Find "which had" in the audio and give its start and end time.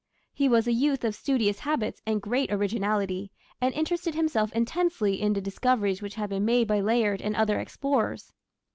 6.01-6.31